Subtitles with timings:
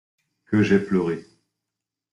[0.47, 1.23] Que j'ai pleuré!